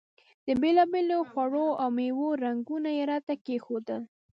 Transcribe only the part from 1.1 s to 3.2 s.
خوړو او میوو رنګونه یې